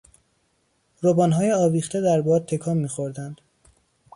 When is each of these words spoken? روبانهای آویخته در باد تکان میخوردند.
روبانهای 1.01 1.51
آویخته 1.51 2.01
در 2.01 2.21
باد 2.21 2.45
تکان 2.45 2.77
میخوردند. 2.77 3.41